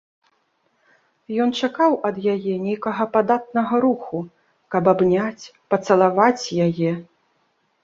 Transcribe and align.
Ён 1.43 1.49
чакаў 1.67 1.93
ад 2.09 2.17
яе 2.33 2.55
нейкага 2.63 3.03
падатнага 3.19 3.73
руху, 3.87 4.17
каб 4.77 4.83
абняць, 4.95 5.45
пацалаваць 5.77 6.43
яе. 6.69 6.91